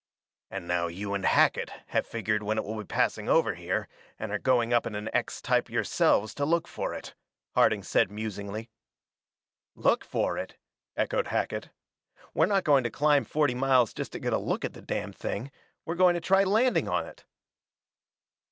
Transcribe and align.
"And 0.49 0.67
now 0.67 0.87
you 0.87 1.13
and 1.13 1.23
Hackett 1.23 1.69
have 1.89 2.07
figured 2.07 2.41
when 2.41 2.57
it 2.57 2.63
will 2.63 2.75
be 2.79 2.85
passing 2.87 3.29
over 3.29 3.53
here 3.53 3.87
and 4.17 4.31
are 4.31 4.39
going 4.39 4.73
up 4.73 4.87
in 4.87 4.95
an 4.95 5.11
X 5.13 5.43
type 5.43 5.69
yourselves 5.69 6.33
to 6.33 6.43
look 6.43 6.67
for 6.67 6.95
it," 6.95 7.13
Harding 7.53 7.83
said 7.83 8.09
musingly. 8.09 8.71
"Look 9.75 10.03
for 10.03 10.39
it?" 10.39 10.57
echoed 10.97 11.27
Hackett. 11.27 11.69
"We're 12.33 12.47
not 12.47 12.63
going 12.63 12.83
to 12.83 12.89
climb 12.89 13.25
forty 13.25 13.53
miles 13.53 13.93
just 13.93 14.11
to 14.13 14.19
get 14.19 14.33
a 14.33 14.39
look 14.39 14.65
at 14.65 14.73
the 14.73 14.81
damn 14.81 15.13
thing 15.13 15.51
we're 15.85 15.93
going 15.93 16.15
to 16.15 16.19
try 16.19 16.43
landing 16.43 16.87
on 16.87 17.05
it!" 17.05 17.23